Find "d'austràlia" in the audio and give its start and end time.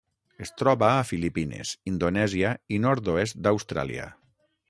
3.49-4.09